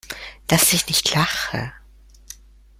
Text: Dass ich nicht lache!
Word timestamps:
Dass 0.47 0.73
ich 0.73 0.87
nicht 0.87 1.13
lache! 1.13 1.71